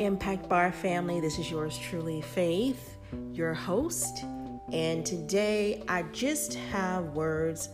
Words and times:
Impact 0.00 0.48
Bar 0.48 0.72
family. 0.72 1.20
This 1.20 1.38
is 1.38 1.50
yours 1.50 1.78
truly, 1.78 2.20
Faith, 2.20 2.96
your 3.32 3.54
host. 3.54 4.24
And 4.72 5.04
today 5.04 5.82
I 5.88 6.02
just 6.12 6.54
have 6.54 7.04
words 7.14 7.68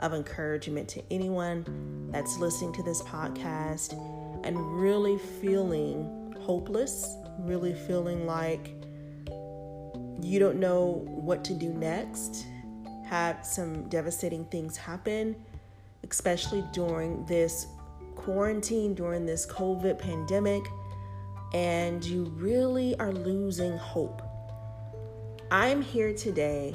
of 0.00 0.14
encouragement 0.14 0.88
to 0.90 1.02
anyone 1.10 2.08
that's 2.12 2.38
listening 2.38 2.72
to 2.74 2.82
this 2.82 3.02
podcast 3.02 3.92
and 4.44 4.58
really 4.80 5.18
feeling 5.18 6.34
hopeless, 6.40 7.16
really 7.40 7.74
feeling 7.74 8.26
like 8.26 8.68
you 10.22 10.38
don't 10.38 10.58
know 10.58 11.04
what 11.06 11.44
to 11.44 11.54
do 11.54 11.72
next, 11.72 12.46
had 13.04 13.42
some 13.42 13.88
devastating 13.88 14.44
things 14.46 14.76
happen, 14.76 15.36
especially 16.08 16.64
during 16.72 17.24
this 17.26 17.66
quarantine, 18.14 18.94
during 18.94 19.26
this 19.26 19.46
COVID 19.46 19.98
pandemic 19.98 20.62
and 21.52 22.04
you 22.04 22.24
really 22.36 22.98
are 22.98 23.12
losing 23.12 23.76
hope. 23.76 24.22
I'm 25.50 25.80
here 25.80 26.12
today 26.12 26.74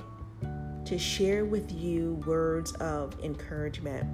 to 0.85 0.97
share 0.97 1.45
with 1.45 1.71
you 1.71 2.21
words 2.25 2.71
of 2.73 3.19
encouragement, 3.23 4.07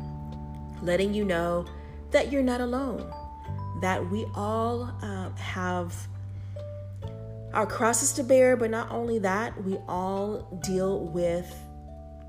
letting 0.82 1.14
you 1.14 1.26
know 1.26 1.66
that 2.12 2.32
you're 2.32 2.44
not 2.44 2.62
alone, 2.62 3.12
that 3.82 4.10
we 4.10 4.26
all 4.36 4.84
uh, 5.02 5.30
have 5.36 5.96
our 7.54 7.66
crosses 7.66 8.12
to 8.14 8.24
bear, 8.24 8.58
but 8.58 8.70
not 8.70 8.92
only 8.92 9.20
that, 9.20 9.64
we 9.64 9.78
all 9.88 10.60
deal 10.64 11.06
with, 11.06 11.56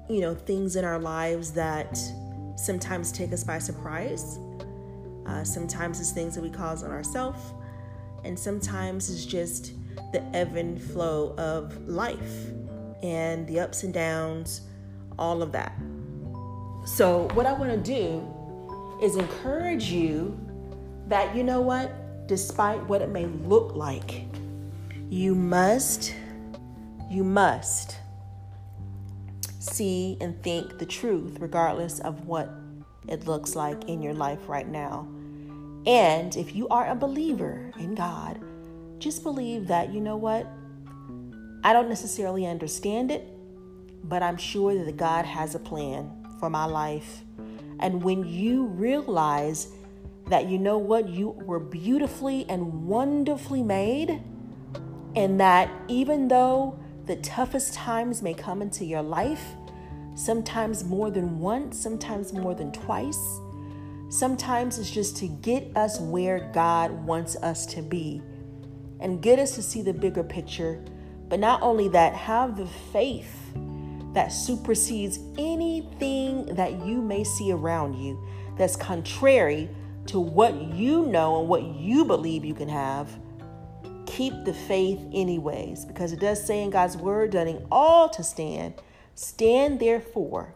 you 0.08 0.20
know, 0.20 0.34
things 0.34 0.76
in 0.76 0.84
our 0.84 0.98
lives 0.98 1.52
that 1.52 1.98
sometimes 2.56 3.10
take 3.10 3.32
us 3.32 3.44
by 3.44 3.58
surprise. 3.58 4.38
Uh, 5.26 5.44
sometimes 5.44 6.00
it's 6.00 6.12
things 6.12 6.34
that 6.34 6.42
we 6.42 6.50
cause 6.50 6.82
on 6.82 6.90
ourselves 6.90 7.52
and 8.24 8.38
sometimes 8.38 9.10
it's 9.10 9.24
just 9.24 9.72
the 10.12 10.22
ebb 10.34 10.56
and 10.56 10.80
flow 10.82 11.34
of 11.38 11.88
life 11.88 12.50
and 13.02 13.46
the 13.46 13.60
ups 13.60 13.82
and 13.82 13.92
downs, 13.94 14.62
all 15.18 15.42
of 15.42 15.52
that. 15.52 15.72
So, 16.86 17.28
what 17.34 17.46
I 17.46 17.52
want 17.52 17.70
to 17.72 17.78
do 17.78 18.98
is 19.02 19.16
encourage 19.16 19.90
you 19.90 20.38
that 21.08 21.34
you 21.34 21.44
know 21.44 21.60
what, 21.60 22.26
despite 22.26 22.82
what 22.86 23.02
it 23.02 23.10
may 23.10 23.26
look 23.26 23.74
like, 23.74 24.24
you 25.10 25.34
must, 25.34 26.14
you 27.10 27.24
must 27.24 27.96
see 29.60 30.16
and 30.20 30.42
think 30.42 30.78
the 30.78 30.86
truth, 30.86 31.38
regardless 31.40 32.00
of 32.00 32.26
what 32.26 32.50
it 33.06 33.26
looks 33.26 33.54
like 33.54 33.88
in 33.88 34.02
your 34.02 34.14
life 34.14 34.48
right 34.48 34.68
now. 34.68 35.08
And 35.86 36.36
if 36.36 36.54
you 36.54 36.68
are 36.68 36.88
a 36.88 36.94
believer 36.94 37.72
in 37.78 37.94
God, 37.94 38.40
just 38.98 39.22
believe 39.22 39.68
that, 39.68 39.92
you 39.92 40.00
know 40.00 40.16
what? 40.16 40.46
I 41.64 41.72
don't 41.72 41.88
necessarily 41.88 42.46
understand 42.46 43.10
it, 43.10 43.26
but 44.04 44.22
I'm 44.22 44.36
sure 44.36 44.84
that 44.84 44.96
God 44.96 45.24
has 45.24 45.54
a 45.54 45.58
plan 45.58 46.10
for 46.38 46.50
my 46.50 46.64
life. 46.64 47.22
And 47.80 48.02
when 48.02 48.24
you 48.24 48.66
realize 48.66 49.68
that, 50.28 50.48
you 50.48 50.58
know 50.58 50.78
what, 50.78 51.08
you 51.08 51.30
were 51.30 51.60
beautifully 51.60 52.44
and 52.48 52.86
wonderfully 52.86 53.62
made, 53.62 54.22
and 55.14 55.40
that 55.40 55.70
even 55.88 56.28
though 56.28 56.78
the 57.06 57.16
toughest 57.16 57.74
times 57.74 58.20
may 58.20 58.34
come 58.34 58.60
into 58.60 58.84
your 58.84 59.02
life, 59.02 59.54
sometimes 60.14 60.84
more 60.84 61.10
than 61.10 61.38
once, 61.38 61.78
sometimes 61.78 62.32
more 62.32 62.54
than 62.54 62.72
twice, 62.72 63.40
Sometimes 64.10 64.78
it's 64.78 64.90
just 64.90 65.16
to 65.18 65.28
get 65.28 65.76
us 65.76 66.00
where 66.00 66.50
God 66.54 66.90
wants 66.90 67.36
us 67.36 67.66
to 67.66 67.82
be 67.82 68.22
and 69.00 69.20
get 69.20 69.38
us 69.38 69.54
to 69.56 69.62
see 69.62 69.82
the 69.82 69.92
bigger 69.92 70.24
picture. 70.24 70.82
But 71.28 71.40
not 71.40 71.60
only 71.60 71.88
that, 71.88 72.14
have 72.14 72.56
the 72.56 72.66
faith 72.66 73.34
that 74.14 74.28
supersedes 74.28 75.18
anything 75.36 76.46
that 76.54 76.84
you 76.86 77.02
may 77.02 77.22
see 77.22 77.52
around 77.52 77.94
you 77.94 78.18
that's 78.56 78.76
contrary 78.76 79.68
to 80.06 80.18
what 80.18 80.54
you 80.54 81.04
know 81.04 81.40
and 81.40 81.48
what 81.48 81.62
you 81.62 82.04
believe 82.06 82.46
you 82.46 82.54
can 82.54 82.68
have. 82.68 83.10
Keep 84.06 84.46
the 84.46 84.54
faith, 84.54 84.98
anyways, 85.12 85.84
because 85.84 86.12
it 86.12 86.20
does 86.20 86.44
say 86.44 86.62
in 86.62 86.70
God's 86.70 86.96
word, 86.96 87.30
doing 87.30 87.64
all 87.70 88.08
to 88.08 88.24
stand. 88.24 88.72
Stand 89.14 89.78
therefore, 89.78 90.54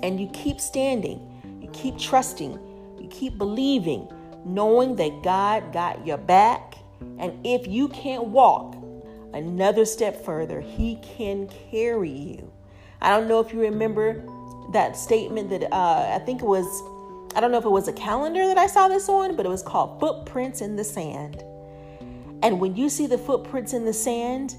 and 0.00 0.20
you 0.20 0.28
keep 0.28 0.60
standing 0.60 1.35
keep 1.76 1.98
trusting, 1.98 2.52
you 2.98 3.08
keep 3.10 3.38
believing, 3.38 4.08
knowing 4.44 4.96
that 4.96 5.22
God 5.22 5.72
got 5.72 6.06
your 6.06 6.18
back. 6.18 6.74
And 7.18 7.46
if 7.46 7.66
you 7.66 7.88
can't 7.88 8.26
walk 8.26 8.76
another 9.34 9.84
step 9.84 10.24
further, 10.24 10.60
He 10.60 10.98
can 11.02 11.48
carry 11.70 12.10
you. 12.10 12.52
I 13.00 13.10
don't 13.10 13.28
know 13.28 13.40
if 13.40 13.52
you 13.52 13.60
remember 13.60 14.24
that 14.72 14.96
statement 14.96 15.50
that 15.50 15.72
uh, 15.72 16.14
I 16.14 16.18
think 16.24 16.42
it 16.42 16.46
was, 16.46 16.66
I 17.36 17.40
don't 17.40 17.52
know 17.52 17.58
if 17.58 17.64
it 17.64 17.70
was 17.70 17.88
a 17.88 17.92
calendar 17.92 18.46
that 18.46 18.58
I 18.58 18.66
saw 18.66 18.88
this 18.88 19.08
on, 19.08 19.36
but 19.36 19.46
it 19.46 19.48
was 19.48 19.62
called 19.62 20.00
Footprints 20.00 20.60
in 20.60 20.76
the 20.76 20.84
Sand. 20.84 21.42
And 22.42 22.60
when 22.60 22.76
you 22.76 22.88
see 22.88 23.06
the 23.06 23.18
footprints 23.18 23.72
in 23.72 23.84
the 23.84 23.92
sand, 23.92 24.56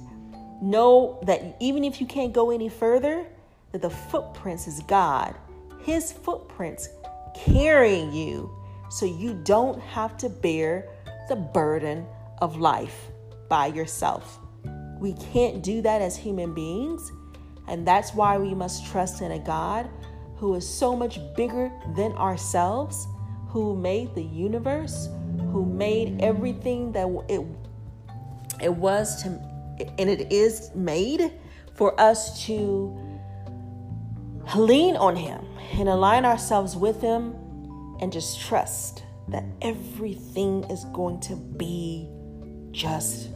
know 0.61 1.19
that 1.23 1.55
even 1.59 1.83
if 1.83 2.01
you 2.01 2.07
can't 2.07 2.33
go 2.33 2.51
any 2.51 2.69
further, 2.69 3.25
that 3.71 3.81
the 3.81 3.89
footprints 3.89 4.67
is 4.67 4.81
God. 4.81 5.35
His 5.83 6.11
footprints 6.11 6.89
carrying 7.45 8.11
you 8.13 8.51
so 8.89 9.05
you 9.05 9.33
don't 9.43 9.79
have 9.81 10.17
to 10.17 10.29
bear 10.29 10.89
the 11.29 11.35
burden 11.35 12.05
of 12.39 12.57
life 12.57 13.07
by 13.49 13.67
yourself. 13.67 14.39
We 14.99 15.13
can't 15.13 15.63
do 15.63 15.81
that 15.81 16.01
as 16.01 16.17
human 16.17 16.53
beings, 16.53 17.11
and 17.67 17.87
that's 17.87 18.13
why 18.13 18.37
we 18.37 18.53
must 18.53 18.85
trust 18.87 19.21
in 19.21 19.31
a 19.31 19.39
God 19.39 19.89
who 20.37 20.53
is 20.55 20.67
so 20.67 20.95
much 20.95 21.19
bigger 21.35 21.71
than 21.95 22.13
ourselves, 22.13 23.07
who 23.49 23.75
made 23.75 24.13
the 24.15 24.23
universe, 24.23 25.09
who 25.51 25.65
made 25.65 26.21
everything 26.21 26.91
that 26.93 27.07
it 27.27 27.41
it 28.61 28.73
was 28.73 29.21
to 29.23 29.29
and 29.99 30.09
it 30.09 30.31
is 30.31 30.71
made 30.73 31.31
for 31.75 31.99
us 31.99 32.45
to 32.45 32.97
lean 34.55 34.95
on 34.95 35.15
him 35.15 35.43
and 35.73 35.89
align 35.89 36.25
ourselves 36.25 36.75
with 36.75 37.01
Him 37.01 37.35
and 37.99 38.11
just 38.11 38.41
trust 38.41 39.03
that 39.27 39.43
everything 39.61 40.63
is 40.69 40.85
going 40.85 41.19
to 41.21 41.35
be 41.35 42.07
just 42.71 43.29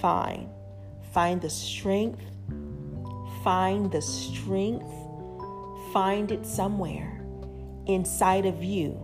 fine. 0.00 0.48
Find 1.12 1.40
the 1.40 1.50
strength, 1.50 2.20
find 3.42 3.90
the 3.90 4.02
strength, 4.02 4.90
find 5.92 6.30
it 6.30 6.46
somewhere 6.46 7.24
inside 7.86 8.46
of 8.46 8.62
you 8.62 9.00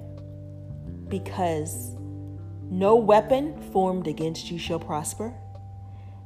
because 1.08 1.92
no 2.70 2.96
weapon 2.96 3.60
formed 3.72 4.06
against 4.06 4.50
you 4.50 4.58
shall 4.58 4.78
prosper. 4.78 5.34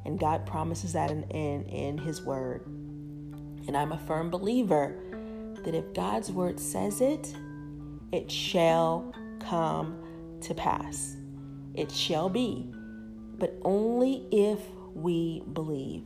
And 0.05 0.19
God 0.19 0.45
promises 0.45 0.93
that 0.95 1.13
in, 1.13 1.23
in, 1.31 1.65
in 1.67 1.99
His 1.99 2.23
Word. 2.23 2.67
And 2.67 3.77
I'm 3.77 3.93
a 3.93 3.99
firm 3.99 4.31
believer 4.31 5.12
that 5.65 5.75
if 5.75 5.93
God's 5.95 6.31
word 6.31 6.59
says 6.59 7.01
it, 7.01 7.35
it 8.13 8.31
shall 8.31 9.15
come 9.41 9.97
to 10.43 10.55
pass. 10.55 11.17
It 11.75 11.91
shall 11.91 12.29
be, 12.29 12.71
but 13.39 13.57
only 13.63 14.27
if 14.31 14.61
we 14.95 15.43
believe. 15.53 16.05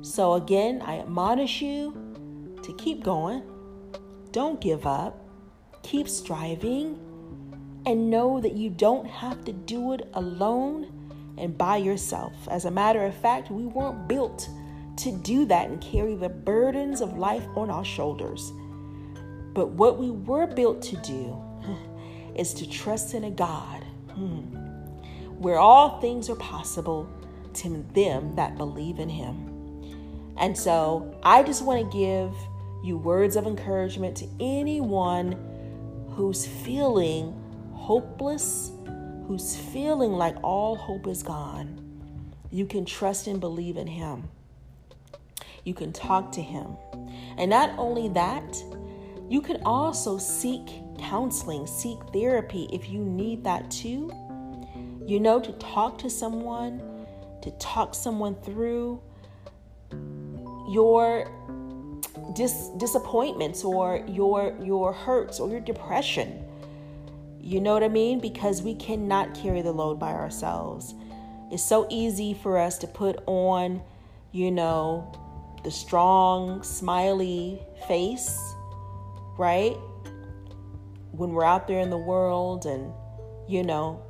So, 0.00 0.34
again, 0.34 0.80
I 0.82 0.98
admonish 1.00 1.60
you 1.60 2.56
to 2.62 2.72
keep 2.74 3.02
going. 3.02 3.42
Don't 4.32 4.60
give 4.60 4.86
up. 4.86 5.24
Keep 5.82 6.08
striving. 6.08 6.98
And 7.84 8.10
know 8.10 8.40
that 8.40 8.54
you 8.54 8.70
don't 8.70 9.06
have 9.06 9.44
to 9.44 9.52
do 9.52 9.92
it 9.92 10.08
alone 10.14 11.34
and 11.38 11.56
by 11.56 11.76
yourself. 11.78 12.32
As 12.50 12.64
a 12.64 12.70
matter 12.70 13.04
of 13.04 13.14
fact, 13.14 13.50
we 13.50 13.66
weren't 13.66 14.08
built 14.08 14.48
to 14.98 15.12
do 15.12 15.44
that 15.46 15.68
and 15.68 15.80
carry 15.80 16.14
the 16.14 16.28
burdens 16.28 17.00
of 17.00 17.16
life 17.16 17.46
on 17.56 17.70
our 17.70 17.84
shoulders. 17.84 18.52
But 19.58 19.70
what 19.70 19.98
we 19.98 20.12
were 20.12 20.46
built 20.46 20.80
to 20.82 20.96
do 20.98 21.36
is 22.36 22.54
to 22.54 22.70
trust 22.70 23.12
in 23.14 23.24
a 23.24 23.30
God 23.32 23.82
hmm, 24.12 24.42
where 25.36 25.58
all 25.58 26.00
things 26.00 26.30
are 26.30 26.36
possible 26.36 27.08
to 27.54 27.84
them 27.92 28.36
that 28.36 28.56
believe 28.56 29.00
in 29.00 29.08
Him. 29.08 29.96
And 30.36 30.56
so 30.56 31.12
I 31.24 31.42
just 31.42 31.64
want 31.64 31.90
to 31.90 31.98
give 31.98 32.32
you 32.84 32.98
words 32.98 33.34
of 33.34 33.48
encouragement 33.48 34.16
to 34.18 34.28
anyone 34.38 35.32
who's 36.10 36.46
feeling 36.46 37.34
hopeless, 37.74 38.70
who's 39.26 39.56
feeling 39.56 40.12
like 40.12 40.36
all 40.44 40.76
hope 40.76 41.08
is 41.08 41.24
gone. 41.24 41.84
You 42.52 42.64
can 42.64 42.84
trust 42.84 43.26
and 43.26 43.40
believe 43.40 43.76
in 43.76 43.88
Him. 43.88 44.28
You 45.64 45.74
can 45.74 45.92
talk 45.92 46.30
to 46.30 46.42
Him. 46.42 46.76
And 47.36 47.50
not 47.50 47.76
only 47.76 48.08
that, 48.10 48.62
you 49.28 49.40
can 49.42 49.62
also 49.64 50.18
seek 50.18 50.82
counseling, 50.98 51.66
seek 51.66 51.98
therapy 52.12 52.68
if 52.72 52.88
you 52.88 53.00
need 53.04 53.44
that 53.44 53.70
too. 53.70 54.10
you 55.06 55.18
know, 55.18 55.40
to 55.40 55.52
talk 55.52 55.96
to 55.98 56.10
someone, 56.10 56.82
to 57.42 57.50
talk 57.52 57.94
someone 57.94 58.34
through 58.42 59.00
your 60.70 61.30
dis- 62.34 62.68
disappointments 62.76 63.64
or 63.64 64.04
your 64.06 64.54
your 64.62 64.92
hurts 64.92 65.40
or 65.40 65.48
your 65.48 65.60
depression. 65.60 66.44
You 67.40 67.60
know 67.60 67.72
what 67.72 67.82
I 67.82 67.88
mean? 67.88 68.20
Because 68.20 68.62
we 68.62 68.74
cannot 68.74 69.34
carry 69.34 69.62
the 69.62 69.72
load 69.72 69.98
by 69.98 70.12
ourselves. 70.12 70.94
It's 71.50 71.62
so 71.62 71.86
easy 71.88 72.34
for 72.34 72.58
us 72.58 72.76
to 72.78 72.86
put 72.86 73.20
on, 73.26 73.80
you 74.32 74.50
know, 74.50 75.10
the 75.64 75.70
strong, 75.70 76.62
smiley 76.62 77.62
face, 77.86 78.38
right? 79.38 79.76
When 81.12 81.32
we're 81.32 81.44
out 81.44 81.66
there 81.66 81.80
in 81.80 81.90
the 81.90 81.98
world 81.98 82.66
and, 82.66 82.92
you 83.48 83.62
know, 83.62 84.02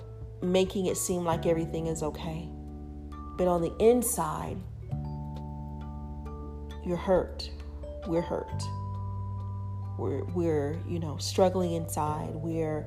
making 0.42 0.86
it 0.86 0.96
seem 0.96 1.24
like 1.24 1.46
everything 1.46 1.86
is 1.86 2.02
okay. 2.02 2.48
But 3.36 3.46
on 3.46 3.62
the 3.62 3.74
inside, 3.78 4.56
you're 6.84 6.96
hurt. 6.96 7.50
We're 8.06 8.22
hurt. 8.22 8.62
We're, 9.98 10.24
we're, 10.24 10.78
you 10.88 10.98
know, 10.98 11.16
struggling 11.18 11.72
inside. 11.72 12.30
We're, 12.34 12.86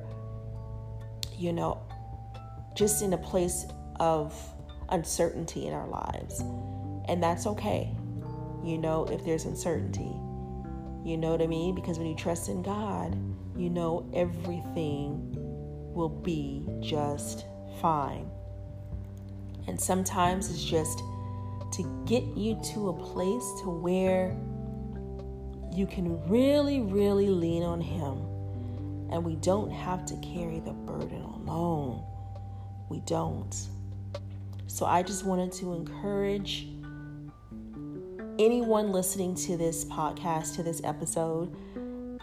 you 1.38 1.52
know, 1.52 1.82
just 2.74 3.02
in 3.02 3.12
a 3.12 3.18
place 3.18 3.66
of 4.00 4.34
uncertainty 4.88 5.66
in 5.66 5.74
our 5.74 5.88
lives. 5.88 6.40
And 7.08 7.22
that's 7.22 7.46
okay, 7.46 7.94
you 8.64 8.78
know, 8.78 9.04
if 9.04 9.24
there's 9.24 9.44
uncertainty. 9.44 10.12
You 11.04 11.16
know 11.16 11.30
what 11.30 11.42
I 11.42 11.46
mean? 11.46 11.74
Because 11.74 11.98
when 11.98 12.06
you 12.06 12.14
trust 12.14 12.48
in 12.48 12.62
God, 12.62 13.16
you 13.56 13.70
know 13.70 14.08
everything 14.14 15.34
will 15.94 16.08
be 16.08 16.64
just 16.80 17.46
fine. 17.80 18.30
And 19.66 19.80
sometimes 19.80 20.50
it's 20.50 20.64
just 20.64 21.02
to 21.72 22.04
get 22.06 22.24
you 22.36 22.60
to 22.72 22.90
a 22.90 22.92
place 22.92 23.44
to 23.62 23.70
where 23.70 24.36
you 25.74 25.86
can 25.86 26.22
really, 26.28 26.80
really 26.80 27.28
lean 27.28 27.62
on 27.62 27.80
Him. 27.80 28.18
And 29.10 29.24
we 29.24 29.36
don't 29.36 29.70
have 29.70 30.04
to 30.06 30.16
carry 30.16 30.60
the 30.60 30.72
burden 30.72 31.22
alone. 31.22 32.04
We 32.88 33.00
don't. 33.00 33.54
So 34.66 34.86
I 34.86 35.02
just 35.02 35.24
wanted 35.24 35.52
to 35.52 35.74
encourage 35.74 36.68
anyone 38.44 38.90
listening 38.90 39.34
to 39.36 39.56
this 39.56 39.84
podcast, 39.84 40.56
to 40.56 40.62
this 40.62 40.80
episode, 40.84 41.56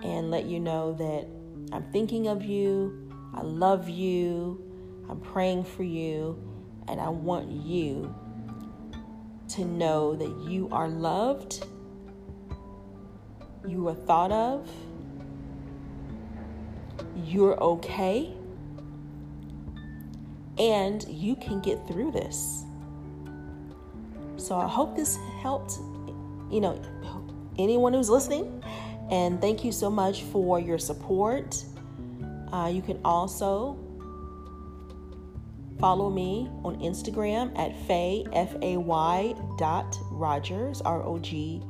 and 0.04 0.30
let 0.30 0.46
you 0.46 0.60
know 0.60 0.94
that 0.94 1.28
I'm 1.74 1.84
thinking 1.92 2.28
of 2.28 2.44
you. 2.44 3.10
I 3.34 3.42
love 3.42 3.88
you. 3.88 4.62
I'm 5.10 5.20
praying 5.22 5.64
for 5.64 5.84
you. 5.84 6.38
And 6.88 7.00
I 7.00 7.10
want 7.10 7.50
you 7.52 8.14
to 9.50 9.66
know 9.66 10.16
that 10.16 10.50
you 10.50 10.70
are 10.72 10.88
loved, 10.88 11.66
you 13.68 13.88
are 13.88 13.96
thought 13.96 14.32
of, 14.32 14.70
you're 17.26 17.60
okay, 17.62 18.34
and 20.58 21.04
you 21.08 21.36
can 21.36 21.62
get 21.62 21.88
through 21.88 22.12
this. 22.12 22.64
So 24.38 24.56
I 24.56 24.68
hope 24.68 24.96
this 24.96 25.18
helped, 25.42 25.80
you 26.52 26.62
know, 26.62 26.82
anyone 27.58 27.94
who's 27.94 28.10
listening. 28.10 28.64
And 29.12 29.42
thank 29.42 29.64
you 29.64 29.72
so 29.72 29.90
much 29.90 30.24
for 30.24 30.60
your 30.60 30.78
support. 30.78 31.64
Uh, 32.52 32.72
you 32.74 32.82
can 32.82 33.00
also 33.04 33.78
follow 35.80 36.10
me 36.10 36.50
on 36.64 36.80
Instagram 36.80 37.58
at 37.58 37.76
Fay, 37.88 38.26
F 38.34 38.56
A 38.62 38.78
Y 38.78 39.34
dot 39.58 39.98
Rogers, 40.12 40.82
R 40.82 41.04
O 41.04 41.18
G 41.20 41.62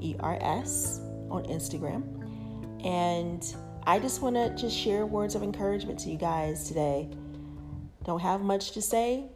E 0.00 0.14
R 0.20 0.38
S, 0.40 1.00
on 1.30 1.44
Instagram. 1.44 2.02
And 2.84 3.44
I 3.86 3.98
just 3.98 4.22
want 4.22 4.36
to 4.36 4.54
just 4.56 4.76
share 4.76 5.06
words 5.06 5.34
of 5.34 5.42
encouragement 5.42 5.98
to 6.00 6.10
you 6.10 6.18
guys 6.18 6.66
today. 6.68 7.08
Don't 8.04 8.20
have 8.20 8.40
much 8.40 8.72
to 8.72 8.82
say, 8.82 9.26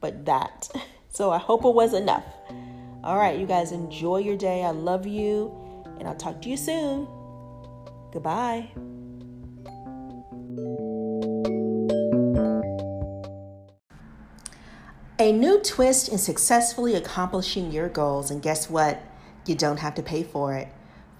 but 0.00 0.24
that. 0.26 0.68
So 1.10 1.32
I 1.32 1.38
hope 1.38 1.64
it 1.64 1.74
was 1.74 1.94
enough. 1.94 2.22
All 3.04 3.16
right, 3.16 3.38
you 3.38 3.46
guys 3.46 3.72
enjoy 3.72 4.18
your 4.18 4.36
day. 4.36 4.64
I 4.64 4.70
love 4.70 5.06
you, 5.06 5.54
and 5.98 6.08
I'll 6.08 6.16
talk 6.16 6.42
to 6.42 6.48
you 6.48 6.56
soon. 6.56 7.06
Goodbye. 8.12 8.70
A 15.20 15.32
new 15.32 15.60
twist 15.60 16.08
in 16.08 16.18
successfully 16.18 16.94
accomplishing 16.94 17.70
your 17.70 17.88
goals, 17.88 18.30
and 18.30 18.42
guess 18.42 18.70
what? 18.70 19.00
You 19.46 19.54
don't 19.54 19.78
have 19.78 19.94
to 19.94 20.02
pay 20.02 20.22
for 20.22 20.54
it. 20.54 20.68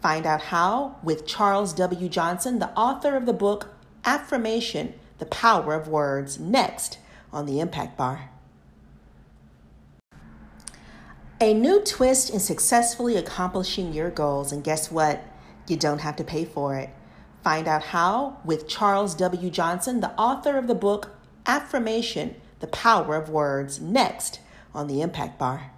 Find 0.00 0.26
out 0.26 0.42
how 0.42 0.96
with 1.02 1.26
Charles 1.26 1.72
W. 1.74 2.08
Johnson, 2.08 2.58
the 2.58 2.70
author 2.70 3.16
of 3.16 3.26
the 3.26 3.32
book 3.32 3.74
Affirmation 4.04 4.94
The 5.18 5.26
Power 5.26 5.74
of 5.74 5.88
Words, 5.88 6.38
next 6.38 6.98
on 7.32 7.46
the 7.46 7.60
Impact 7.60 7.96
Bar. 7.96 8.30
A 11.40 11.54
new 11.54 11.80
twist 11.80 12.30
in 12.30 12.40
successfully 12.40 13.16
accomplishing 13.16 13.92
your 13.92 14.10
goals, 14.10 14.50
and 14.50 14.64
guess 14.64 14.90
what? 14.90 15.22
You 15.68 15.76
don't 15.76 16.00
have 16.00 16.16
to 16.16 16.24
pay 16.24 16.44
for 16.44 16.74
it. 16.74 16.90
Find 17.44 17.68
out 17.68 17.84
how 17.84 18.38
with 18.44 18.66
Charles 18.66 19.14
W. 19.14 19.48
Johnson, 19.48 20.00
the 20.00 20.10
author 20.18 20.58
of 20.58 20.66
the 20.66 20.74
book 20.74 21.12
Affirmation 21.46 22.34
The 22.58 22.66
Power 22.66 23.14
of 23.14 23.28
Words, 23.28 23.80
next 23.80 24.40
on 24.74 24.88
the 24.88 25.00
Impact 25.00 25.38
Bar. 25.38 25.70